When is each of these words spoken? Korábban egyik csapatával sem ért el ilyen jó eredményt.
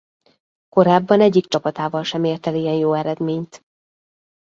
Korábban 0.69 1.21
egyik 1.21 1.45
csapatával 1.47 2.03
sem 2.03 2.23
ért 2.23 2.47
el 2.47 2.55
ilyen 2.55 2.73
jó 2.75 2.93
eredményt. 2.93 3.63